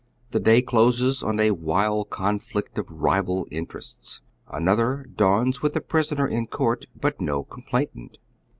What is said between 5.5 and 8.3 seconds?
with the prisoner in court, but no complainant.